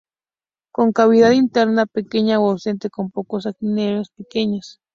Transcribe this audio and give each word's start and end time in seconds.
Con 0.71 0.93
cavidad 0.93 1.29
interna 1.29 1.85
pequeña 1.85 2.39
o 2.39 2.49
ausente, 2.49 2.89
con 2.89 3.11
pocos 3.11 3.45
aquenios 3.45 4.09
pequeños. 4.09 4.79